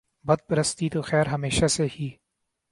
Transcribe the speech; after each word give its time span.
بت 0.25 0.47
پرستی 0.47 0.89
تو 0.89 1.01
خیر 1.01 1.27
ہمیشہ 1.27 1.67
سے 1.67 1.87
ہی 1.99 2.09